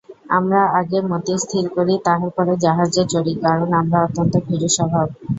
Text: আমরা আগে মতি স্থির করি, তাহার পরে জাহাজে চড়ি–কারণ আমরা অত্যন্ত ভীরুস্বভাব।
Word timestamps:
আমরা 0.29 0.61
আগে 0.79 0.99
মতি 1.09 1.33
স্থির 1.43 1.65
করি, 1.75 1.93
তাহার 2.05 2.31
পরে 2.37 2.53
জাহাজে 2.63 3.03
চড়ি–কারণ 3.11 3.69
আমরা 3.81 3.97
অত্যন্ত 4.05 4.33
ভীরুস্বভাব। 4.47 5.07